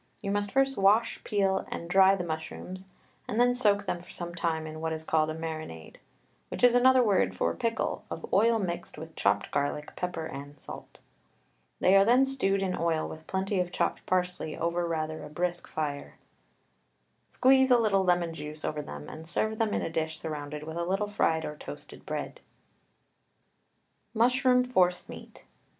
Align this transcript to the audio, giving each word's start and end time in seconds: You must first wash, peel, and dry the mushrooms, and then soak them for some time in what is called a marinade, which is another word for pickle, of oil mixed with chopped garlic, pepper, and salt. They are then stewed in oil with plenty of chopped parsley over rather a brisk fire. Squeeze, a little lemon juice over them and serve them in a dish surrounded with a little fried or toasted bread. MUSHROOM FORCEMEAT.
You 0.23 0.31
must 0.31 0.51
first 0.51 0.79
wash, 0.79 1.23
peel, 1.23 1.63
and 1.69 1.87
dry 1.87 2.15
the 2.15 2.23
mushrooms, 2.23 2.91
and 3.27 3.39
then 3.39 3.53
soak 3.53 3.85
them 3.85 3.99
for 3.99 4.09
some 4.09 4.33
time 4.33 4.65
in 4.65 4.81
what 4.81 4.93
is 4.93 5.03
called 5.03 5.29
a 5.29 5.35
marinade, 5.35 5.97
which 6.49 6.63
is 6.63 6.73
another 6.73 7.03
word 7.03 7.35
for 7.35 7.53
pickle, 7.53 8.03
of 8.09 8.25
oil 8.33 8.57
mixed 8.57 8.97
with 8.97 9.15
chopped 9.15 9.51
garlic, 9.51 9.95
pepper, 9.95 10.25
and 10.25 10.59
salt. 10.59 11.01
They 11.79 11.95
are 11.95 12.03
then 12.03 12.25
stewed 12.25 12.63
in 12.63 12.75
oil 12.75 13.07
with 13.07 13.27
plenty 13.27 13.59
of 13.59 13.71
chopped 13.71 14.03
parsley 14.07 14.57
over 14.57 14.87
rather 14.87 15.21
a 15.23 15.29
brisk 15.29 15.67
fire. 15.67 16.15
Squeeze, 17.29 17.69
a 17.69 17.77
little 17.77 18.03
lemon 18.03 18.33
juice 18.33 18.65
over 18.65 18.81
them 18.81 19.07
and 19.07 19.27
serve 19.27 19.59
them 19.59 19.71
in 19.71 19.83
a 19.83 19.89
dish 19.91 20.17
surrounded 20.17 20.63
with 20.63 20.77
a 20.77 20.83
little 20.83 21.05
fried 21.07 21.45
or 21.45 21.55
toasted 21.55 22.07
bread. 22.07 22.41
MUSHROOM 24.15 24.63
FORCEMEAT. 24.63 25.45